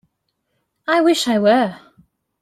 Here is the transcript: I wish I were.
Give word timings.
I 0.87 1.01
wish 1.01 1.27
I 1.27 1.37
were. 1.37 1.77